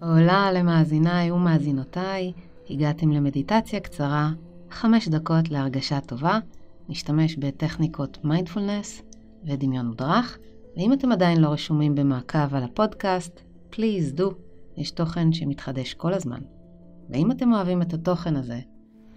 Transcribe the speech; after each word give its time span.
Hola 0.00 0.52
למאזיניי 0.52 1.30
ומאזינותיי, 1.30 2.32
הגעתם 2.70 3.10
למדיטציה 3.10 3.80
קצרה, 3.80 4.30
חמש 4.70 5.08
דקות 5.08 5.50
להרגשה 5.50 6.00
טובה, 6.00 6.38
נשתמש 6.88 7.36
בטכניקות 7.36 8.24
מיינדפולנס 8.24 9.02
ודמיון 9.44 9.86
מודרך, 9.86 10.38
ואם 10.76 10.92
אתם 10.92 11.12
עדיין 11.12 11.40
לא 11.40 11.48
רשומים 11.48 11.94
במעקב 11.94 12.54
על 12.54 12.62
הפודקאסט, 12.62 13.40
please 13.70 14.12
do, 14.12 14.32
יש 14.76 14.90
תוכן 14.90 15.32
שמתחדש 15.32 15.94
כל 15.94 16.14
הזמן. 16.14 16.40
ואם 17.10 17.30
אתם 17.30 17.52
אוהבים 17.52 17.82
את 17.82 17.94
התוכן 17.94 18.36
הזה, 18.36 18.60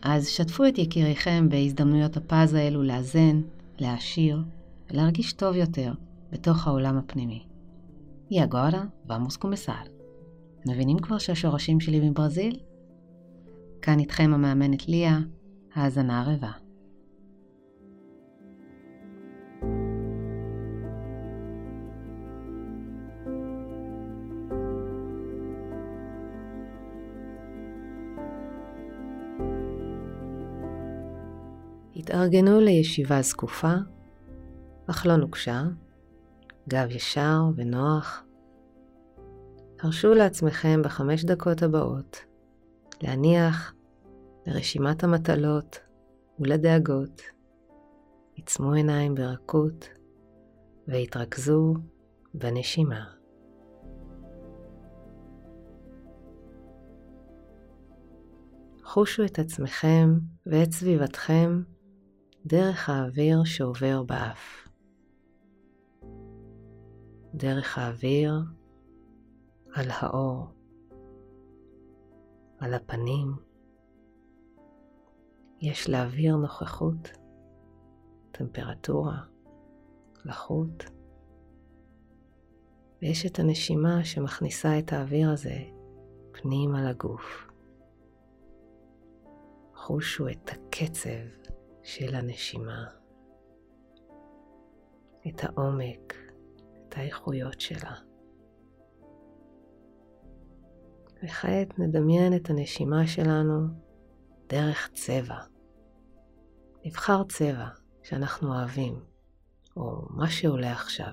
אז 0.02 0.28
שתפו 0.28 0.68
את 0.68 0.78
יקיריכם 0.78 1.50
בהזדמנויות 1.50 2.18
הפז 2.18 2.54
האלו 2.54 2.84
לאזן, 2.84 3.42
להעשיר 3.80 4.44
ולהרגיש 4.92 5.34
טוב 5.34 5.56
יותר 5.56 5.94
בתוך 6.32 6.68
העולם 6.68 6.98
הפנימי. 6.98 7.44
Y 8.32 8.40
agora 8.40 8.82
vamos 9.06 9.38
começar. 9.38 9.93
מבינים 10.66 11.00
כבר 11.00 11.18
שהשורשים 11.18 11.80
שלי 11.80 12.10
מברזיל? 12.10 12.60
כאן 13.82 14.00
איתכם 14.00 14.32
המאמנת 14.34 14.88
ליה, 14.88 15.20
האזנה 15.74 16.22
ערבה. 16.22 16.52
התארגנו 31.96 32.60
לישיבה 32.60 33.22
זקופה, 33.22 33.74
אך 34.88 35.06
לא 35.06 35.16
נוקשה, 35.16 35.64
גב 36.70 36.92
ישר 36.92 37.42
ונוח. 37.56 38.24
הרשו 39.84 40.14
לעצמכם 40.14 40.82
בחמש 40.84 41.24
דקות 41.26 41.64
הבאות 41.64 42.18
להניח 43.02 43.74
לרשימת 44.46 45.04
המטלות 45.04 45.80
ולדאגות. 46.40 47.22
עצמו 48.38 48.74
עיניים 48.74 49.16
ברכות 49.16 49.90
והתרכזו 50.88 51.74
בנשימה. 52.34 53.06
חושו 58.84 59.26
את 59.26 59.40
עצמכם 59.40 60.10
ואת 60.46 60.72
סביבתכם 60.72 61.62
דרך 62.46 62.90
האוויר 62.90 63.44
שעובר 63.44 64.04
באף. 64.04 64.68
דרך 67.34 67.78
האוויר 67.78 68.32
על 69.74 69.86
האור, 69.90 70.48
על 72.60 72.74
הפנים. 72.74 73.36
יש 75.62 75.90
לאוויר 75.90 76.36
נוכחות, 76.36 77.12
טמפרטורה, 78.32 79.22
לחות, 80.26 80.84
ויש 83.02 83.26
את 83.26 83.40
הנשימה 83.40 84.04
שמכניסה 84.04 84.80
את 84.80 84.94
האוויר 84.94 85.30
הזה 85.30 85.58
פנימה 86.32 86.90
לגוף. 86.90 87.48
חושו 89.76 90.30
את 90.30 90.50
הקצב 90.50 91.50
של 91.84 92.16
הנשימה, 92.16 92.86
את 95.28 95.44
העומק, 95.44 96.14
את 96.88 96.98
האיכויות 96.98 97.62
שלה. 97.62 98.13
וכעת 101.24 101.80
נדמיין 101.80 102.36
את 102.36 102.50
הנשימה 102.50 103.08
שלנו 103.08 103.68
דרך 104.50 104.90
צבע. 104.94 105.36
נבחר 106.86 107.24
צבע 107.24 107.68
שאנחנו 108.04 108.54
אוהבים, 108.54 109.00
או 109.78 110.02
מה 110.10 110.30
שעולה 110.30 110.72
עכשיו. 110.72 111.12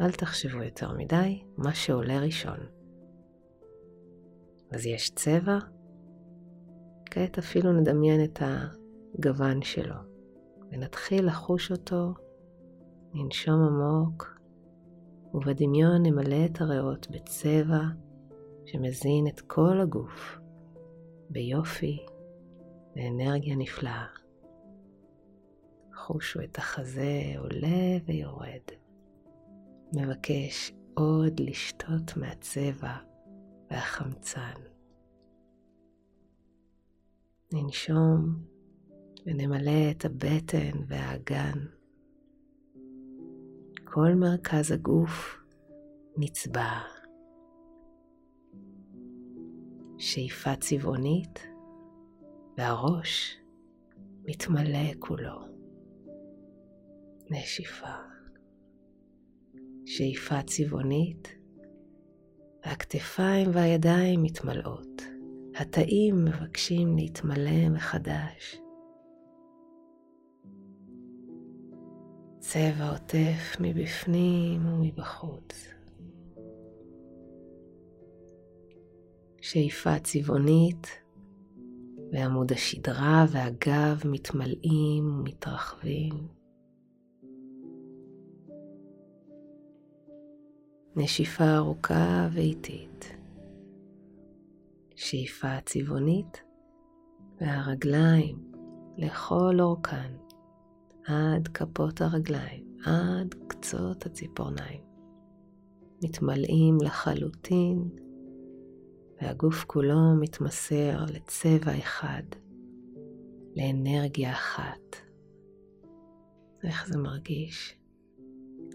אל 0.00 0.12
תחשבו 0.12 0.62
יותר 0.62 0.92
מדי, 0.92 1.42
מה 1.56 1.74
שעולה 1.74 2.20
ראשון. 2.20 2.58
אז 4.70 4.86
יש 4.86 5.10
צבע, 5.10 5.58
כעת 7.06 7.38
אפילו 7.38 7.72
נדמיין 7.72 8.24
את 8.24 8.42
הגוון 8.42 9.62
שלו, 9.62 9.96
ונתחיל 10.72 11.26
לחוש 11.26 11.72
אותו, 11.72 12.14
ננשום 13.14 13.62
עמוק, 13.62 14.40
ובדמיון 15.34 16.02
נמלא 16.02 16.44
את 16.44 16.60
הריאות 16.60 17.06
בצבע 17.10 17.80
שמזין 18.72 19.26
את 19.26 19.40
כל 19.40 19.80
הגוף 19.80 20.38
ביופי 21.30 22.06
ואנרגיה 22.96 23.56
נפלאה. 23.56 24.06
חושו 25.94 26.40
את 26.44 26.58
החזה 26.58 27.34
עולה 27.38 27.98
ויורד. 28.06 28.62
מבקש 29.92 30.72
עוד 30.94 31.40
לשתות 31.40 32.16
מהצבע 32.16 32.96
והחמצן. 33.70 34.60
ננשום 37.52 38.42
ונמלא 39.26 39.90
את 39.90 40.04
הבטן 40.04 40.78
והאגן. 40.86 41.58
כל 43.84 44.14
מרכז 44.14 44.72
הגוף 44.72 45.38
נצבע. 46.16 46.99
שאיפה 50.00 50.56
צבעונית, 50.56 51.46
והראש 52.58 53.36
מתמלא 54.24 54.94
כולו. 54.98 55.40
נשיפה. 57.30 57.94
שאיפה 59.86 60.42
צבעונית, 60.42 61.28
והכתפיים 62.64 63.48
והידיים 63.52 64.22
מתמלאות. 64.22 65.02
התאים 65.56 66.24
מבקשים 66.24 66.96
להתמלא 66.96 67.68
מחדש. 67.68 68.56
צבע 72.38 72.90
עוטף 72.90 73.56
מבפנים 73.60 74.66
ומבחוץ. 74.66 75.79
שאיפה 79.52 79.98
צבעונית, 79.98 80.86
ועמוד 82.12 82.52
השדרה 82.52 83.26
והגב 83.30 84.02
מתמלאים 84.04 85.18
ומתרחבים. 85.18 86.28
נשיפה 90.96 91.56
ארוכה 91.56 92.28
ואיטית. 92.32 93.16
שאיפה 94.94 95.60
צבעונית, 95.66 96.42
והרגליים 97.40 98.52
לכל 98.98 99.60
אורכן, 99.60 100.12
עד 101.06 101.48
כפות 101.48 102.00
הרגליים, 102.00 102.64
עד 102.84 103.34
קצות 103.48 104.06
הציפורניים, 104.06 104.80
מתמלאים 106.04 106.78
לחלוטין 106.82 107.88
והגוף 109.22 109.64
כולו 109.64 110.16
מתמסר 110.20 111.04
לצבע 111.14 111.78
אחד, 111.78 112.22
לאנרגיה 113.56 114.32
אחת. 114.32 114.96
איך 116.64 116.88
זה 116.88 116.98
מרגיש? 116.98 117.78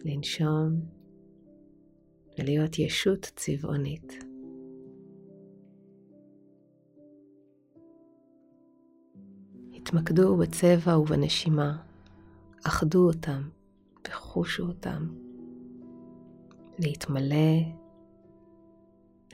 לנשום 0.05 0.81
ולהיות 2.37 2.79
ישות 2.79 3.31
צבעונית. 3.35 4.13
התמקדו 9.73 10.37
בצבע 10.37 10.99
ובנשימה, 10.99 11.77
אחדו 12.67 13.07
אותם 13.07 13.41
וחושו 14.07 14.63
אותם. 14.63 15.07
להתמלא, 16.79 17.84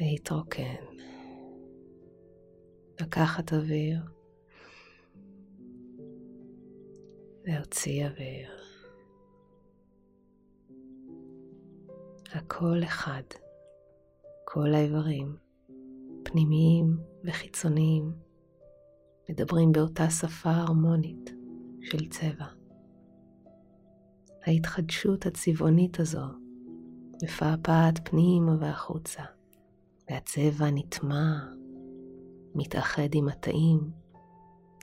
להתרוקן. 0.01 0.85
לקחת 3.01 3.53
אוויר 3.53 3.99
להוציא 7.45 8.05
אוויר. 8.05 8.49
הכל 12.33 12.83
אחד, 12.83 13.21
כל 14.45 14.73
האיברים, 14.73 15.35
פנימיים 16.23 16.97
וחיצוניים, 17.23 18.11
מדברים 19.29 19.71
באותה 19.71 20.09
שפה 20.09 20.51
הרמונית 20.51 21.29
של 21.81 22.09
צבע. 22.09 22.45
ההתחדשות 24.45 25.25
הצבעונית 25.25 25.99
הזו 25.99 26.25
מפעפעת 27.23 28.09
פנימה 28.09 28.55
והחוצה, 28.59 29.23
והצבע 30.11 30.69
נטמע, 30.71 31.39
מתאחד 32.55 33.07
עם 33.13 33.27
התאים, 33.27 33.91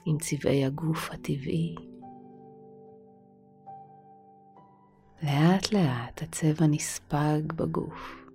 עם 0.05 0.17
צבעי 0.17 0.65
הגוף 0.65 1.09
הטבעי. 1.11 1.75
לאט 5.23 5.73
לאט 5.73 6.21
הצבע 6.21 6.67
נספג 6.67 7.53
בגוף. 7.55 8.25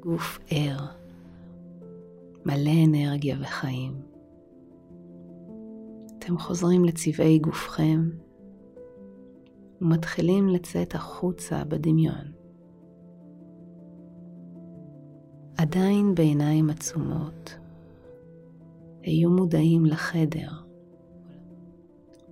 גוף 0.00 0.38
ער, 0.50 0.86
מלא 2.46 2.84
אנרגיה 2.86 3.36
וחיים. 3.40 4.02
אתם 6.18 6.38
חוזרים 6.38 6.84
לצבעי 6.84 7.38
גופכם 7.38 8.10
ומתחילים 9.82 10.48
לצאת 10.48 10.94
החוצה 10.94 11.64
בדמיון. 11.64 12.32
עדיין 15.56 16.14
בעיניים 16.14 16.70
עצומות, 16.70 17.58
היו 19.02 19.30
מודעים 19.30 19.86
לחדר 19.86 20.50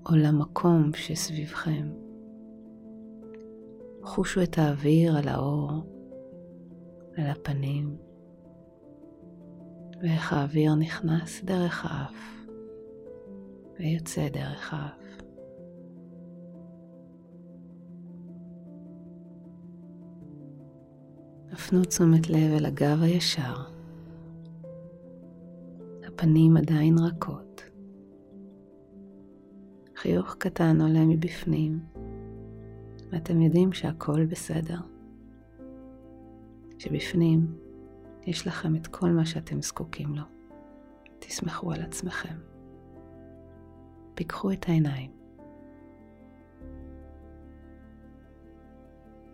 או 0.06 0.16
למקום 0.16 0.90
שסביבכם. 0.94 1.88
חושו 4.02 4.42
את 4.42 4.58
האוויר 4.58 5.16
על 5.16 5.28
האור, 5.28 5.72
על 7.16 7.26
הפנים, 7.26 7.96
ואיך 10.02 10.32
האוויר 10.32 10.74
נכנס 10.74 11.44
דרך 11.44 11.84
האף 11.84 12.46
ויוצא 13.78 14.28
דרך 14.28 14.74
האף. 14.74 15.09
הפנו 21.52 21.84
תשומת 21.84 22.30
לב 22.30 22.52
אל 22.58 22.66
הגב 22.66 23.02
הישר. 23.02 23.54
הפנים 26.06 26.56
עדיין 26.56 26.96
רכות. 26.98 27.62
חיוך 29.96 30.36
קטן 30.38 30.80
עולה 30.80 31.04
מבפנים, 31.04 31.80
ואתם 33.12 33.40
יודעים 33.40 33.72
שהכל 33.72 34.26
בסדר. 34.26 34.78
שבפנים 36.78 37.54
יש 38.26 38.46
לכם 38.46 38.76
את 38.76 38.86
כל 38.86 39.10
מה 39.10 39.26
שאתם 39.26 39.62
זקוקים 39.62 40.14
לו. 40.14 40.24
תסמכו 41.18 41.72
על 41.72 41.82
עצמכם. 41.82 42.36
פיקחו 44.14 44.52
את 44.52 44.68
העיניים. 44.68 45.10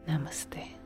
נמסטה. 0.09 0.86